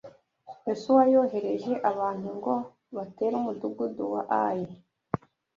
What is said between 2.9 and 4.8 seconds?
batere umudugudu wa Ayi